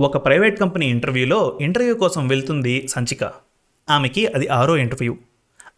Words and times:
ఒక 0.00 0.24
private 0.24 0.60
company 0.60 0.86
ఇంటర్వ్యూలో 0.86 1.58
interview 1.60 1.94
కోసం 1.94 2.28
వెళ్తుంది 2.28 2.88
సంచిక. 2.88 3.24
ఆమెకి 3.90 4.26
అది 4.26 4.48
ఆరో 4.48 4.76
ఇంటర్వ్యూ. 4.76 5.16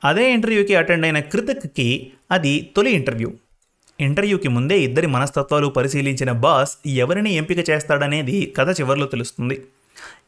అదే 0.04 0.32
ఇంటర్వ్యూకి 0.32 0.76
అటెండ్ 0.76 1.06
అయిన 1.06 1.20
కృతిక్కి 1.20 2.12
అది 2.30 2.70
తొలి 2.76 2.90
ఇంటర్వ్యూ. 2.90 3.32
ఇంటర్వ్యూకి 4.00 4.48
ముందే 4.48 4.80
ఇద్దరి 4.80 5.06
మనస్తత్వాలు 5.06 5.66
పరిశీలించిన 5.66 6.32
బాస్ 6.32 6.78
ఎవరిని 6.86 7.32
ఎంపిక 7.32 7.70
చేస్తాడనేది 7.70 8.54
కథ 8.56 8.80
చివరిలో 8.80 9.06
తెలుస్తుంది. 9.06 9.64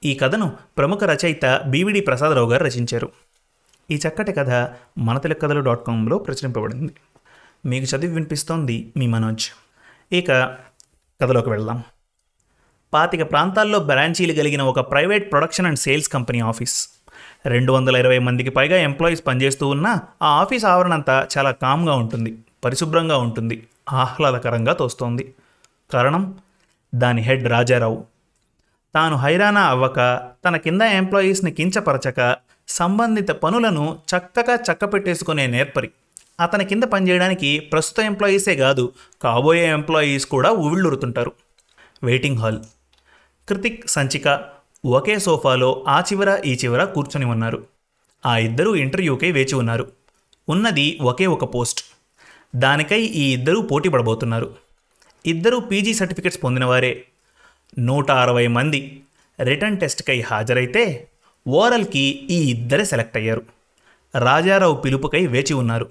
ఈ 0.05 0.15
కథను 0.15 0.53
ప్రముఖ 0.79 1.05
రచయిత 1.05 1.63
బీవిడి 1.67 2.01
ప్రసాదరావు 2.01 2.51
గారు 2.51 2.65
రచించారు. 2.65 3.13
ఈ 3.91 4.01
చక్కటి 4.09 4.33
కథ 4.33 4.51
మన 4.99 5.19
తెలుగు 5.19 5.39
కథలు 5.39 5.61
డాట్ 5.61 5.87
కామ్లో 5.87 6.19
ప్రచురింపబడింది. 6.19 6.93
మీకు 7.67 7.97
చదివి 7.97 8.15
వినిపిస్తోంది 8.15 8.93
మీ 8.97 9.07
మనోజ్. 9.07 9.49
ఇక 10.15 10.33
కథలోకి 11.23 11.51
వెళ్దాం. 11.51 11.83
పాతిక 12.97 13.31
ప్రాంతాల్లో 13.31 13.79
బ్రాంచీలు 13.79 14.33
కలిగిన 14.33 14.63
ఒక 14.63 14.81
private 14.81 15.33
production 15.33 15.67
and 15.67 15.79
sales 15.79 16.09
company 16.09 16.41
office. 16.41 16.89
రెండు 17.47 17.73
వందల 17.73 17.97
ఇరవై 17.97 18.19
మందికి 18.19 18.51
పైగా 18.51 18.77
ఎంప్లాయీస్ 18.77 19.27
పనిచేస్తూ 19.27 19.69
ఉన్న 19.69 19.99
ఆ 20.23 20.27
ఆఫీస్ 20.27 20.65
ఆవరణ 20.65 20.93
అంతా 20.93 21.27
చాలా 21.39 21.51
కామ్గా 21.51 21.95
ఉంటుంది 21.95 22.39
పరిశుభ్రంగా 22.65 23.17
ఉంటుంది 23.17 23.67
ఆహ్లాదకరంగా 23.93 24.73
తోస్తోంది. 24.73 25.35
కారణం? 25.93 26.39
దాని 26.95 27.23
హెడ్ 27.23 27.49
రాజారావు. 27.49 28.05
తాను 28.95 29.17
హైరానా 29.17 29.61
అవ్వక 29.61 29.97
తన 30.45 30.57
కింద 30.57 30.83
ఎంప్లాయీస్ని 30.83 31.51
కించపరచక 31.51 32.37
సంబంధిత 32.69 33.31
పనులను 33.31 33.99
చక్కగా 34.17 34.55
చక్కపెట్టేసుకునే 34.55 35.47
నేర్పరి. 35.47 35.91
అతని 36.41 36.65
కింద 36.65 36.83
పనిచేయడానికి 36.83 37.59
ప్రస్తుత 37.59 38.05
ఎంప్లాయీసే 38.05 38.57
కాదు 38.57 38.93
కాబోయే 39.23 39.71
ఎంప్లాయీస్ 39.71 40.27
కూడా 40.27 40.51
ఉవిళ్ళురుతుంటారు 40.51 41.33
వెయిటింగ్ 42.03 42.39
హాల్. 42.39 42.59
కృతిక్ 43.49 43.89
సంచిక 43.89 44.45
ఒకే 44.87 45.19
సోఫాలో 45.19 45.85
ఆ 45.89 46.01
చివర 46.01 46.43
ఈ 46.45 46.55
చివర 46.55 46.85
కూర్చొని 46.85 47.25
ఉన్నారు. 47.25 47.67
ఆ 48.27 48.39
ఇద్దరూ 48.39 48.75
ఇంటర్వ్యూకై 48.75 49.33
వేచి 49.33 49.55
ఉన్నారు. 49.55 49.93
ఉన్నది 50.49 50.99
ఒకే 51.03 51.27
ఒక 51.27 51.55
పోస్ట్. 51.55 51.85
దానికై 52.57 53.01
ఈ 53.01 53.33
ఇద్దరూ 53.33 53.63
పోటీ 53.63 53.89
పడబోతున్నారు. 53.89 54.55
ఇద్దరూ 55.27 55.61
పీజీ 55.61 55.95
సర్టిఫికెట్స్ 55.95 56.45
పొందినవారే. 56.45 57.05
నూట 57.79 58.11
అరవై 58.11 58.47
మంది 58.47 59.03
రిటర్న్ 59.43 59.81
టెస్ట్కై 59.81 60.21
హాజరైతే 60.21 61.09
ఓరల్కి 61.49 62.27
ఈ 62.31 62.51
ఇద్దరే 62.51 62.85
సెలెక్ట్ 62.85 63.17
అయ్యారు. 63.17 63.43
రాజారావు 64.19 64.75
పిలుపుకై 64.75 65.27
వేచి 65.27 65.55
ఉన్నారు. 65.55 65.91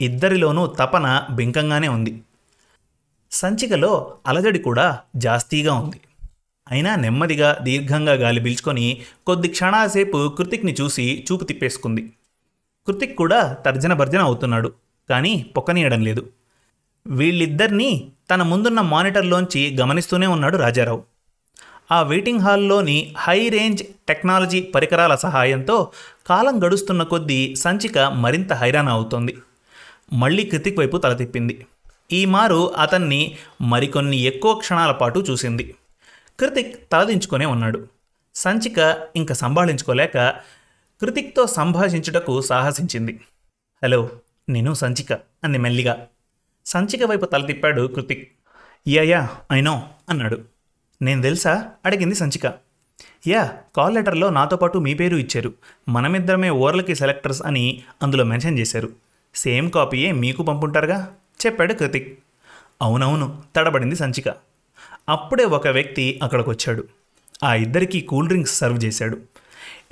ఇద్దరిలోనూ 0.00 0.66
తపన 0.66 1.26
బింకంగానే 1.30 1.88
ఉంది. 1.88 2.22
సంచికలో 3.30 4.16
అలజడి 4.26 4.58
కూడా 4.58 5.00
జాస్తీగా 5.16 5.74
ఉంది. 5.74 6.00
అయినా 6.70 6.96
నెమ్మదిగా 6.96 7.58
దీర్ఘంగా 7.62 8.12
గాలి 8.12 8.40
పీల్చుకొని 8.40 9.00
కొద్ది 9.26 9.48
క్షణాసేపు 9.48 10.28
కృతిక్ని 10.38 10.72
చూసి 10.80 11.26
చూపు 11.32 11.44
తిప్పేసుకుంది. 11.44 12.02
కృతిక్ 12.86 13.16
కూడా 13.16 13.52
తర్జన 13.52 13.92
భర్జన 13.92 14.20
అవుతున్నాడు 14.20 14.72
కానీ 15.10 15.46
పొక్కనీయడం 15.56 16.02
లేదు. 16.02 16.30
వీళ్ళిద్దరినీ 17.06 18.12
తన 18.30 18.42
ముందున్న 18.42 18.80
మానిటర్లోంచి 18.80 19.76
గమనిస్తూనే 19.80 20.26
ఉన్నాడు 20.26 20.56
రాజారావు. 20.56 21.02
ఆ 21.92 22.02
వెయిటింగ్ 22.02 22.40
హాల్లోని 22.40 23.14
హై 23.18 23.48
రేంజ్ 23.48 23.82
టెక్నాలజీ 24.08 24.60
పరికరాల 24.60 25.14
సహాయంతో 25.14 25.92
కాలం 26.26 26.66
గడుస్తున్న 26.66 27.02
కొద్దీ 27.02 27.56
సంచిక 27.56 27.98
మరింత 27.98 28.52
హైరాణ 28.52 28.88
అవుతోంది. 28.88 29.36
మళ్ళీ 30.12 30.44
కృతిక్ 30.44 30.78
వైపు 30.78 30.96
తల 30.96 31.12
తిప్పింది. 31.12 31.66
ఈ 32.12 32.24
మారు 32.24 32.74
అతన్ని 32.74 33.36
మరికొన్ని 33.60 34.16
ఎక్కువ 34.16 34.54
క్షణాల 34.54 34.92
పాటు 34.92 35.18
చూసింది. 35.30 35.74
కృతిక్ 36.40 36.92
తలదించుకునే 36.92 37.46
ఉన్నాడు. 37.46 37.88
సంచిక 38.34 38.98
ఇంక 39.16 39.32
సంభాళించుకోలేక 39.32 40.34
కృతిక్తో 41.00 41.46
సంభాషించుటకు 41.46 42.40
సాహసించింది. 42.40 43.20
హలో 43.84 44.10
నేను 44.48 44.74
సంచిక 44.74 45.12
అంది 45.12 45.58
మెల్లిగా. 45.58 46.06
సంచిక 46.66 47.04
వైపు 47.04 47.24
తల 47.24 47.46
తిప్పాడు 47.46 47.86
కృతిక్. 47.86 48.32
యా 48.88 49.02
యా 49.02 49.28
ఐ 49.52 49.60
అన్నాడు. 50.08 50.40
నేను 51.02 51.22
తెలుసా? 51.22 51.70
అడిగింది 51.84 52.14
సంచిక. 52.14 52.54
యా 53.26 53.52
కాల్ 53.76 53.94
లెటర్లో 53.94 54.30
నాతో 54.30 54.56
పాటు 54.56 54.78
మీ 54.78 54.94
పేరు 54.94 55.16
ఇచ్చారు. 55.16 55.54
మనమిద్దరమే 55.88 56.50
ఓర్లకి 56.50 56.94
సెలెక్టర్స్ 56.94 57.42
అని 57.42 57.82
అందులో 58.02 58.24
మెన్షన్ 58.24 58.58
చేశారు. 58.58 58.92
సేమ్ 59.34 59.70
కాపీయే 59.70 60.12
మీకు 60.12 60.42
పంపుంటారుగా? 60.42 61.14
చెప్పాడు 61.46 61.74
కృతిక్. 61.74 62.18
అవునవును 62.82 63.42
తడబడింది 63.56 63.96
సంచిక. 63.96 64.49
అప్పుడే 65.08 65.44
ఒక 65.44 65.68
వ్యక్తి 65.68 66.20
అక్కడికి 66.22 66.50
వచ్చాడు 66.50 66.84
ఆ 67.44 67.54
ఇద్దరికి 67.54 68.00
కూల్ 68.00 68.28
డ్రింక్స్ 68.28 68.58
సర్వ్ 68.58 68.84
చేశాడు. 68.84 69.18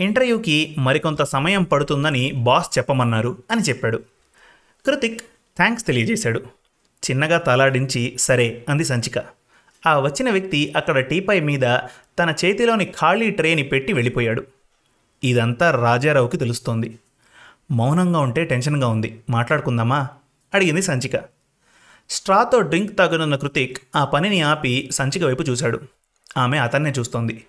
ఇంటర్వ్యూకి 0.00 0.74
మరికొంత 0.78 1.22
సమయం 1.22 1.62
పడుతుందని 1.62 2.32
బాస్ 2.32 2.78
చెప్పమన్నారు 2.78 3.38
అని 3.50 3.60
చెప్పాడు. 3.60 4.02
కృతిక్ 4.86 5.20
థ్యాంక్స్ 5.56 5.86
తెలియజేశాడు. 5.86 6.38
చిన్నగా 7.10 7.38
తలాడించి 7.38 8.16
సరే 8.18 8.64
అంది 8.68 8.84
సంచిక. 8.84 9.24
ఆ 9.86 9.98
వచ్చిన 9.98 10.30
వ్యక్తి 10.30 10.72
అక్కడ 10.76 10.98
టీపై 10.98 11.40
మీద 11.40 11.78
తన 12.18 12.34
చేతిలోని 12.44 12.84
ఖాళీ 12.84 13.30
ట్రేని 13.30 13.62
పెట్టి 13.62 13.92
వెళ్ళిపోయాడు. 13.92 14.44
ఇదంతా 15.24 15.70
రాజారావుకి 15.70 16.36
తెలుస్తోంది. 16.36 16.98
మౌనంగా 17.70 18.20
ఉంటే 18.20 18.44
టెన్షన్గా 18.44 18.88
ఉంది. 18.88 19.20
మాట్లాడుకుందామా? 19.30 20.08
అడిగింది 20.54 20.82
సంచిక. 20.82 21.37
స్ట్రాతో 22.10 22.60
డ్రింక్ 22.60 22.98
తాగనున్న 22.98 23.36
కృతిక్ 23.36 23.78
ఆ 23.96 24.04
పనిని 24.04 24.40
ఆపి 24.40 24.88
సంచిక 24.92 25.24
వైపు 25.24 25.42
చూశాడు. 25.42 25.80
ఆమె 26.36 26.58
అతన్నే 26.58 26.92
చూస్తోంది. 26.98 27.44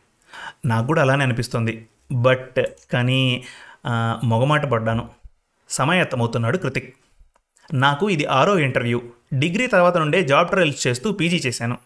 నాకు 0.66 0.88
కూడా 0.88 1.02
అలానే 1.02 1.24
అనిపిస్తుంది. 1.24 1.88
బట్ 2.12 2.56
కానీ 2.94 3.46
మొగమాట 4.24 4.66
పడ్డాను. 4.66 5.09
సమయత్తమవుతున్నాడు 5.70 6.58
కృతిక్. 6.58 6.96
నాకు 7.74 8.09
ఇది 8.09 8.25
ఆరో 8.25 8.59
ఇంటర్వ్యూ. 8.59 9.02
డిగ్రీ 9.34 9.68
తర్వాత 9.68 9.97
నుండే 9.97 10.22
జాబ్ 10.24 10.50
ట్రయల్స్ 10.50 10.88
చేస్తూ 10.88 11.12
పీజీ 11.12 11.38
చేశాను. 11.38 11.78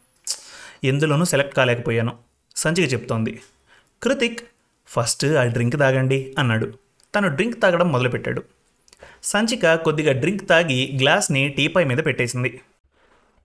ఎందులోనూ 0.84 1.26
సెలెక్ట్ 1.26 1.56
కాలేకపోయాను. 1.56 2.18
సంచిక 2.56 2.94
చెప్తోంది. 2.94 3.42
కృతిక్ 4.04 4.40
ఫస్ట్ 4.88 5.26
ఆ 5.26 5.44
డ్రింక్ 5.44 5.80
తాగండి 5.80 6.36
అన్నాడు. 6.40 6.74
తను 7.16 7.28
డ్రింక్ 7.28 7.62
తాగడం 7.62 7.92
మొదలుపెట్టాడు. 7.92 8.44
సంచిక 9.24 9.74
కొద్దిగా 9.74 10.12
డ్రింక్ 10.12 10.50
తాగి 10.50 10.98
గ్లాస్ని 11.02 11.50
టీపై 11.50 11.84
మీద 11.84 11.98
పెట్టేసింది. 11.98 12.62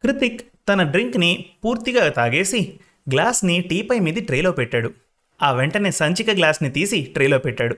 కృతిక్ 0.04 0.40
తన 0.68 0.82
డ్రింక్ని 0.82 1.44
పూర్తిగా 1.64 2.08
తాగేసి 2.08 2.80
గ్లాస్ని 3.12 3.60
టీపై 3.60 3.98
మీద 3.98 4.14
ట్రేలో 4.14 4.50
పెట్టాడు. 4.50 4.92
ఆ 5.42 5.52
వెంటనే 5.52 5.90
సంచిక 5.90 6.30
గ్లాస్ని 6.30 6.70
తీసి 6.70 7.02
ట్రేలో 7.02 7.38
పెట్టాడు. 7.38 7.76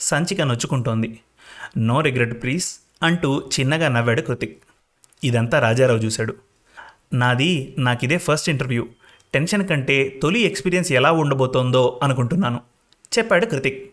సంచిక 0.00 0.40
నొచ్చుకుంటోంది. 0.40 1.20
నో 1.78 2.00
రిగ్రెట్ 2.00 2.42
ప్లీజ్ 2.42 2.80
అంటూ 3.02 3.50
చిన్నగా 3.60 3.88
నవ్వాడు 3.88 4.20
కృతిక్. 4.20 4.62
ఇదంతా 5.24 5.58
రాజారావు 5.58 5.98
చూశాడు. 5.98 6.36
నాది 7.12 7.74
నాకిదే 7.78 8.18
ఫస్ట్ 8.18 8.48
ఇంటర్వ్యూ. 8.48 8.86
టెన్షన్ 9.34 9.68
కంటే 9.68 10.18
తొలి 10.22 10.40
ఎక్స్పీరియన్స్ 10.40 10.92
ఎలా 10.92 11.12
ఉండబోతోందో 11.12 12.00
అనుకుంటున్నాను 12.02 12.60
చెప్పాడు 13.18 13.46
కృతిక్. 13.46 13.92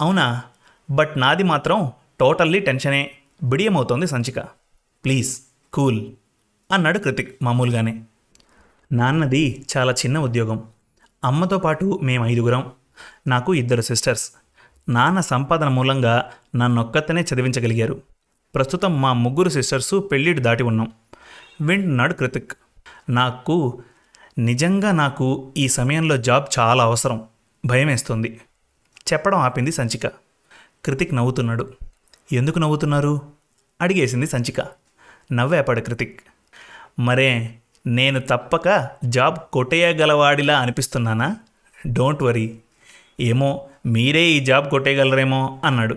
అవునా 0.00 0.42
బట్ 0.90 1.18
నాది 1.18 1.42
మాత్రం 1.42 1.92
టోటల్లీ 2.20 2.60
టెన్షనే 2.60 3.10
బిడియమవుతోంది 3.42 4.06
సంచిక. 4.06 4.38
ప్లీజ్ 5.04 5.40
కూల్ 5.72 6.06
అన్నాడు 6.72 6.98
కృతిక్ 6.98 7.38
మామూలుగానే. 7.42 8.04
నాన్నది 8.92 9.66
చాలా 9.76 9.92
చిన్న 9.92 10.18
ఉద్యోగం. 10.18 10.68
అమ్మతో 11.24 11.58
పాటు 11.58 12.00
మేము 12.02 12.26
ఐదుగురం 12.26 12.72
నాకు 13.26 13.54
ఇద్దరు 13.54 13.80
సిస్టర్స్. 13.80 14.32
నాన్న 14.88 15.20
సంపాదన 15.20 15.68
మూలంగా 15.68 16.30
నన్నొక్కతనే 16.56 17.22
చదివించగలిగారు. 17.22 18.02
ప్రస్తుతం 18.54 19.02
మా 19.02 19.12
ముగ్గురు 19.12 19.48
సిస్టర్సు 19.48 20.08
పెళ్ళిడు 20.12 20.40
దాటి 20.40 20.62
ఉన్నాం. 20.62 20.92
వింటున్నాడు 21.60 22.12
కృతిక్. 22.12 22.52
నాకు 23.10 23.82
నిజంగా 24.38 24.92
నాకు 24.92 25.52
ఈ 25.56 25.68
సమయంలో 25.68 26.16
జాబ్ 26.16 26.44
చాలా 26.58 26.84
అవసరం. 26.84 27.24
భయమేస్తుంది. 27.66 28.40
చెప్పడం 29.12 29.38
ఆపింది 29.38 29.72
సంచిక. 29.72 30.06
కృతిక్ 30.84 31.14
నవ్వుతున్నాడు. 31.14 31.72
ఎందుకు 32.32 32.58
నవ్వుతున్నారు? 32.58 33.20
అడిగేసింది 33.80 34.26
సంచిక. 34.26 34.60
నవ్వేపాడు 35.32 35.80
కృతిక్. 35.80 36.20
మరే 36.98 37.54
నేను 37.86 38.20
తప్పక 38.20 38.90
జాబ్ 39.04 39.38
కొట్టేయగలవాడిలా 39.52 40.58
అనిపిస్తున్నానా? 40.58 41.36
Don't 41.86 42.22
worry. 42.22 42.58
ఏమో 43.20 43.68
మీరే 43.86 44.22
ఈ 44.22 44.40
జాబ్ 44.40 44.70
కొట్టేయగలరేమో 44.70 45.60
అన్నాడు. 45.64 45.94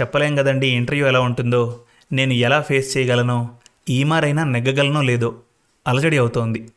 చెప్పలేం 0.00 0.36
కదండి 0.36 0.68
ఇంటర్వ్యూ 0.68 1.06
ఎలా 1.06 1.20
ఉంటుందో? 1.20 1.80
నేను 2.12 2.32
ఎలా 2.32 2.60
ఫేస్ 2.60 2.96
చేయగలనో? 2.96 3.50
ఈ 3.88 4.04
మారైనా 4.04 4.44
నెగ్గగలనో 4.44 5.02
లేదో? 5.02 5.38
అలజడి 5.86 6.18
అవుతోంది 6.18 6.72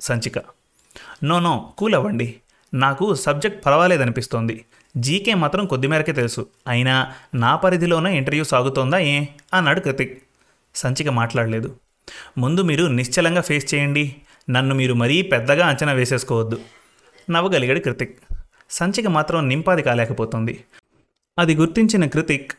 సంచిక. 0.00 0.38
నో 1.24 1.40
నో 1.40 1.72
కూల్ 1.78 1.94
అవ్వండి. 1.94 2.34
నాకు 2.74 3.14
సబ్జెక్ట్ 3.14 3.66
పర్వాలేదనిపిస్తోంది. 3.66 4.64
జీకే 4.96 5.34
మాత్రం 5.34 5.66
కొద్ది 5.66 5.86
మేరకే 5.86 6.12
తెలుసు. 6.12 6.46
అయినా 6.68 7.12
నా 7.34 7.56
పరిధిలోనే 7.56 8.16
ఇంటర్వ్యూ 8.16 8.44
సాగుతోందా 8.44 8.98
ఏ? 8.98 9.24
అన్నాడు 9.54 9.80
కృతిక్. 9.80 10.22
సంచిక 10.74 11.08
మాట్లాడలేదు. 11.08 11.76
ముందు 12.38 12.60
మీరు 12.60 12.86
నిశ్చలంగా 12.86 13.40
ఫేస్ 13.40 13.74
చేయండి. 13.74 14.16
నన్ను 14.50 14.74
మీరు 14.74 14.94
మరీ 14.94 15.22
పెద్దగా 15.22 15.66
అంచనా 15.66 15.92
వేసేసుకోవద్దు. 15.92 16.60
నవ్వగలిగాడు 17.30 17.80
కృతిక్. 17.80 18.18
సంచిక 18.70 19.06
మాత్రం 19.06 19.48
నింపాది 19.48 19.82
కాలేకపోతుంది. 19.82 20.64
అది 21.38 21.54
గుర్తించిన 21.54 22.06
కృతిక్ 22.06 22.52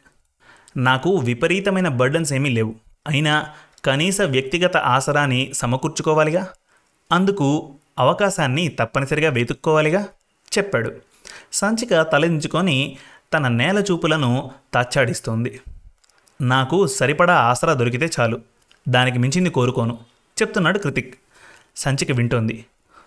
నాకు 0.77 1.15
విపరీతమైన 1.15 1.87
బర్డన్స్ 1.87 2.33
ఏమీ 2.33 2.49
లేవు. 2.49 2.75
అయినా 3.07 3.45
కనీస 3.85 4.21
వ్యక్తిగత 4.21 4.77
ఆసరాన్ని 4.77 5.51
సమకూర్చుకోవాలిగా? 5.53 6.49
అందుకు 7.11 7.75
అవకాశాన్ని 7.99 8.67
తప్పనిసరిగా 8.67 9.29
వెతుక్కోవాలిగా? 9.29 10.07
చెప్పాడు. 10.57 10.95
సంచిక 11.53 12.01
తలదించుకొని 12.01 12.97
తన 13.33 13.47
నేల 13.47 13.83
చూపులను 13.91 14.51
తాచ్చాడిస్తోంది. 14.73 15.59
నాకు 16.41 16.87
సరిపడా 16.87 17.35
ఆసరా 17.35 17.73
దొరికితే 17.73 18.09
చాలు. 18.19 18.41
దానికి 18.89 19.19
మించింది 19.19 19.49
కోరుకోను 19.49 19.97
చెప్తున్నాడు 20.41 20.79
కృతిక్. 20.79 21.15
సంచిక 21.75 22.11
వింటోంది. 22.11 22.65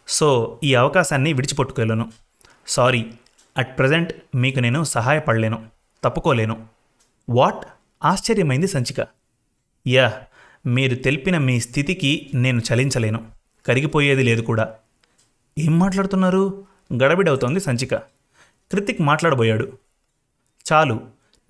సో 0.08 0.60
ఈ 0.64 0.74
అవకాశాన్ని 0.74 1.32
విడిచిపెట్టుకోలేను 1.32 2.12
సారీ 2.66 3.06
అట్ 3.58 3.78
ప్రజెంట్ 3.78 4.12
మీకు 4.34 4.60
నేను 4.60 4.84
సహాయపడలేను 4.84 5.66
తప్పుకోలేను. 6.04 6.66
వాట్? 7.30 7.66
ఆశ్చర్యమైంది 8.04 8.68
సంచిక. 8.68 9.06
యా 9.88 10.12
మీరు 10.66 10.94
తెలిపిన 10.94 11.38
మీ 11.38 11.60
స్థితికి 11.60 12.30
నేను 12.34 12.62
చలించలేను. 12.72 13.26
కరిగిపోయేది 13.66 14.22
లేదు 14.22 14.40
కూడా. 14.42 14.74
ఏం 15.58 15.78
మాట్లాడుతున్నారు? 15.78 16.64
గడబిడవుతోంది 16.94 17.60
సంచిక. 17.60 18.17
కృతిక్ 18.72 19.00
మాట్లాడబోయాడు. 19.00 19.72
చాలు 20.72 21.00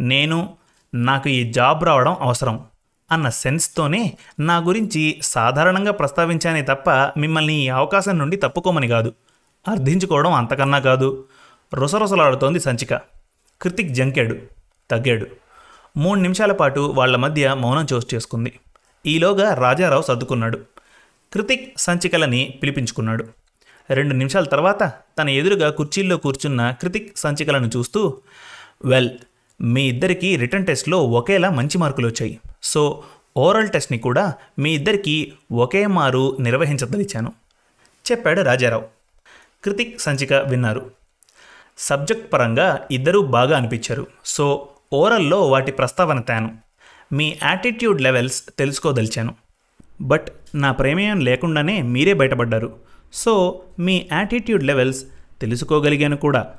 నేను 0.00 0.56
నాకు 0.94 1.28
ఈ 1.28 1.52
జాబ్ 1.52 1.84
రావడం 1.84 2.16
అవసరం 2.20 2.64
అన్న 3.12 3.28
సెన్స్తోనే 3.28 4.18
నా 4.40 4.56
గురించి 4.56 5.18
సాధారణంగా 5.22 5.92
ప్రస్తావించానే 5.92 6.62
తప్ప 6.62 6.90
మిమ్మల్ని 7.20 7.54
ఈ 7.54 7.68
అవకాశం 7.68 8.18
నుండి 8.18 8.36
తప్పుకోమని 8.36 8.88
కాదు. 8.88 9.12
అర్థించుకోవడం 9.68 10.32
అంతకన్నా 10.32 10.78
కాదు. 10.78 11.24
రుసరుసలాడుతోంది 11.74 12.60
సంచిక. 12.60 12.94
కృతిక్ 13.62 13.94
జంకాడు 13.94 14.36
తగ్గాడు. 14.90 15.26
మూడు 15.96 16.20
నిమిషాల 16.20 16.52
పాటు 16.52 16.80
వాళ్ళ 16.80 17.16
మధ్య 17.16 17.54
మౌనం 17.54 17.86
చోటు 17.92 18.14
చేసుకుంది. 18.14 18.60
ఈలోగా 19.06 19.54
రాజారావు 19.54 20.02
సర్దుకున్నాడు. 20.02 20.58
కృతిక్ 21.32 21.78
సంచికలని 21.78 22.58
పిలిపించుకున్నాడు. 22.62 23.28
రెండు 23.90 24.14
నిమిషాల 24.14 24.44
తర్వాత 24.44 24.92
తన 25.18 25.28
ఎదురుగా 25.28 25.70
కుర్చీల్లో 25.70 26.16
కూర్చున్న 26.16 26.70
కృతిక్ 26.70 27.18
సంచికలను 27.18 27.70
చూస్తూ 27.76 28.20
వెల్ 28.84 29.10
మీ 29.60 29.88
ఇద్దరికీ 29.88 30.36
రిటర్న్ 30.36 30.66
టెస్ట్లో 30.66 31.04
ఒకేలా 31.04 31.50
మంచి 31.50 31.78
మార్కులు 31.78 32.06
వచ్చాయి 32.06 32.40
సో 32.62 33.02
ఓరల్ 33.36 33.68
టెస్ట్ని 33.68 33.98
కూడా 33.98 34.34
మీ 34.58 34.74
ఇద్దరికీ 34.74 35.32
ఒకే 35.52 35.86
మారు 35.86 36.36
నిర్వహించదలిచాను 36.40 37.32
చెప్పాడు 38.12 38.40
రాజారావు. 38.40 38.84
కృతిక్ 39.64 40.00
సంచిక 40.00 40.32
విన్నారు. 40.32 40.90
సబ్జెక్ట్ 41.78 42.32
పరంగా 42.32 42.86
ఇద్దరూ 42.90 43.22
బాగా 43.22 43.56
అనిపించారు. 43.56 44.06
సో 44.24 44.68
ఓరల్లో 44.92 45.48
వాటి 45.48 45.72
ప్రస్తావన 45.72 46.20
తాను. 46.20 46.56
మీ 47.12 47.36
యాటిట్యూడ్ 47.42 48.02
లెవెల్స్ 48.02 48.42
తెలుసుకోదలిచాను. 48.58 49.34
బట్ 50.00 50.26
నా 50.54 50.72
ప్రమేయం 50.72 51.20
లేకుండానే 51.20 51.82
మీరే 51.82 52.12
బయటపడ్డారు. 52.12 52.87
సో 53.12 53.62
మీ 53.78 54.08
యాటిట్యూడ్ 54.12 54.64
లెవెల్స్ 54.64 55.04
తెలుసుకోగలిగాను 55.40 56.16
కూడా. 56.16 56.54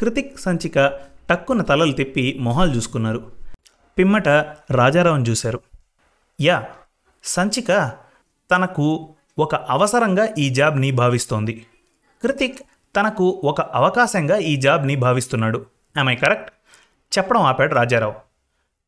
కృతిక్ 0.00 0.40
సంచిక 0.40 1.00
టక్కున 1.30 1.62
తలలు 1.62 1.92
తిప్పి 1.92 2.36
మొహాలు 2.40 2.72
చూసుకున్నారు. 2.72 3.32
పిమ్మట 3.98 4.28
రాజారావుని 4.70 5.30
చూశారు. 5.30 5.60
యా 6.40 6.64
సంచిక 7.24 7.92
తనకు 8.54 9.14
ఒక 9.38 9.54
అవసరంగా 9.54 10.28
ఈ 10.38 10.50
జాబ్ని 10.50 10.90
భావిస్తోంది. 10.90 11.66
కృతిక్ 12.22 12.60
తనకు 12.96 13.40
ఒక 13.44 13.60
అవకాశంగా 13.60 14.36
ఈ 14.36 14.56
జాబ్ని 14.56 14.96
భావిస్తున్నాడు. 14.96 15.66
ఐ 16.08 16.14
కరెక్ట్ 16.14 16.52
చెప్పడం 17.18 17.42
ఆపాడు 17.42 17.74
రాజారావు. 17.74 18.14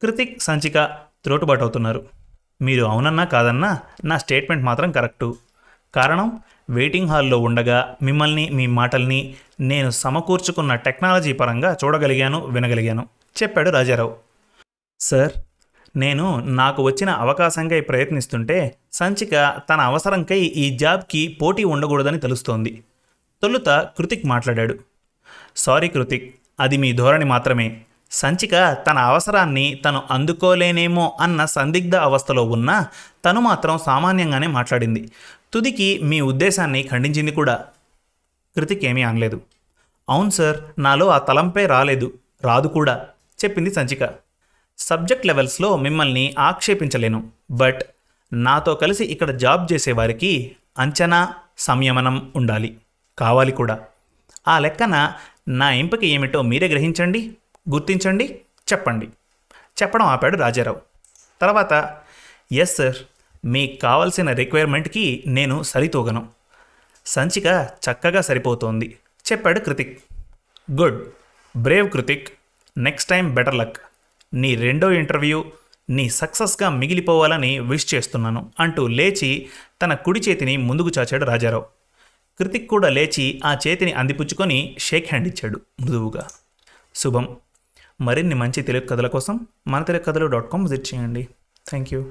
కృతిక్ 0.03 0.43
సంచిక 0.43 0.85
త్రోటుబాటవుతున్నారు 1.25 2.07
మీరు 2.63 2.85
అవునన్నా 2.85 3.25
కాదన్నా 3.25 3.81
నా 4.05 4.19
స్టేట్మెంట్ 4.19 4.65
మాత్రం 4.65 4.93
కరెక్టు 4.93 5.37
కారణం 5.95 6.41
వెయిటింగ్ 6.71 7.09
హాల్లో 7.09 7.39
ఉండగా 7.39 7.97
మిమ్మల్ని 8.03 8.51
మీ 8.51 8.67
మాటల్ని 8.67 9.35
నేను 9.61 9.91
సమకూర్చుకున్న 9.91 10.75
టెక్నాలజీ 10.75 11.33
పరంగా 11.33 11.77
చూడగలిగాను 11.85 12.47
వినగలిగాను 12.47 13.09
చెప్పాడు 13.43 13.71
రాజారావు. 13.71 14.17
సార్ 15.01 15.33
నేను 15.97 16.41
నాకు 16.41 16.83
వచ్చిన 16.83 17.11
అవకాశంకై 17.11 17.81
ప్రయత్నిస్తుంటే 17.81 18.75
సంచిక 18.93 19.31
తన 19.71 19.81
అవసరంకై 19.81 20.39
ఈ 20.39 20.77
జాబ్కి 20.77 21.39
పోటీ 21.43 21.65
ఉండకూడదని 21.65 22.21
తెలుస్తోంది 22.21 22.83
తొలుత 23.43 23.69
కృతిక్ 23.69 24.27
మాట్లాడాడు. 24.27 24.75
సారీ 25.57 25.89
కృతిక్ 25.89 26.35
అది 26.61 26.77
మీ 26.77 26.93
ధోరణి 26.93 27.25
మాత్రమే. 27.25 27.81
సంచిక 28.11 28.77
తన 28.87 28.99
అవసరాన్ని 28.99 29.75
తను 29.75 30.03
అందుకోలేనేమో 30.11 31.17
అన్న 31.21 31.45
సందిగ్ధ 31.45 31.97
అవస్థలో 31.97 32.45
ఉన్నా 32.45 32.87
తను 33.25 33.41
మాత్రం 33.41 33.79
సామాన్యంగానే 33.79 34.47
మాట్లాడింది. 34.47 35.09
తుదికి 35.52 35.98
మీ 35.98 36.20
ఉద్దేశాన్ని 36.20 36.82
ఖండించింది 36.82 37.32
కూడా. 37.32 37.64
కృతిక్ 38.56 38.84
ఏమీ 38.84 39.02
అనలేదు. 39.02 39.40
అవును 40.08 40.31
సార్ 40.31 40.56
నాలో 40.78 41.08
ఆ 41.08 41.19
తలంపే 41.19 41.66
రాలేదు 41.66 42.19
రాదు 42.44 42.69
కూడా 42.69 43.08
చెప్పింది 43.44 43.70
సంచిక. 43.75 44.10
సబ్జెక్ట్ 44.78 45.26
లెవెల్స్లో 45.26 45.76
మిమ్మల్ని 45.76 46.34
ఆక్షేపించలేను 46.38 47.31
బట్ 47.50 47.81
నాతో 48.32 48.75
కలిసి 48.75 49.04
ఇక్కడ 49.04 49.31
జాబ్ 49.31 49.72
చేసేవారికి 49.72 50.56
అంచనా 50.78 51.34
సంయమనం 51.58 52.32
ఉండాలి 52.37 52.78
కావాలి 53.19 53.52
కూడా. 53.52 53.81
ఆ 54.48 54.58
లెక్కన 54.58 55.12
నా 55.48 55.72
ఎంపిక 55.72 56.04
ఏమిటో 56.04 56.43
మీరే 56.43 56.69
గ్రహించండి 56.69 57.37
గుర్తించండి 57.70 58.40
చెప్పండి. 58.72 59.06
చెప్పడం 59.82 60.06
ఆపాడు 60.06 60.37
రాజారావు. 60.37 60.81
తర్వాత 61.40 61.96
ఎస్ 62.52 62.76
సార్ 62.76 62.96
మీకు 63.44 63.81
కావలసిన 63.81 64.33
రిక్వైర్మెంట్కి 64.33 65.25
నేను 65.27 65.62
సరితూగను. 65.62 66.29
సంచిక 67.06 67.47
చక్కగా 67.91 68.21
సరిపోతోంది. 68.21 68.99
చెప్పాడు 69.33 69.61
Kritik. 69.61 70.00
Good. 70.73 71.05
Brave 71.56 71.91
Kritik. 71.91 72.29
Next 72.79 73.11
time 73.11 73.35
better 73.35 73.55
luck. 73.55 73.77
నీ 74.35 74.55
రెండో 74.55 74.91
ఇంటర్వ్యూ 74.91 75.44
నీ 75.91 76.11
సక్సెస్గా 76.11 76.71
మిగిలిపోవాలని 76.71 77.61
విష్ 77.61 77.94
చేస్తున్నాను 77.94 78.53
అంటూ 78.61 78.87
లేచి 78.87 79.49
తన 79.82 79.94
కుడి 79.94 80.21
చేతిని 80.21 80.56
ముందుకు 80.56 80.91
చాచాడు 80.99 81.25
రాజారావు. 81.25 81.65
కృతిక్ 82.39 82.69
కూడా 82.69 82.89
లేచి 82.89 83.41
ఆ 83.44 83.58
చేతిని 83.67 83.93
అందిపుచ్చుకొని 83.93 84.77
షేక్ 84.79 85.06
హ్యాండ్ 85.08 85.29
ఇచ్చాడు 85.29 85.60
మృదువుగా. 85.81 86.29
శుభం. 86.94 87.37
మరిన్ని 88.01 88.34
మంచి 88.34 88.63
తెలుగు 88.63 88.87
కథల 88.87 89.06
కోసం 89.06 89.46
మన 89.69 89.82
తెలుగు 89.82 90.03
కథలు 90.03 90.27
డాట్ 90.27 90.53
కామ్ 90.53 90.69
విజిట్ 90.69 90.94
చేయండి. 90.94 91.29
Thank 91.69 91.94
you. 91.94 92.06